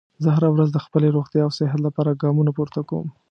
زه 0.23 0.29
هره 0.35 0.49
ورځ 0.51 0.69
د 0.73 0.77
خپلې 0.85 1.07
روغتیا 1.15 1.41
او 1.45 1.51
صحت 1.59 1.79
لپاره 1.87 2.19
ګامونه 2.21 2.51
پورته 2.57 2.81
کوم 2.89 3.07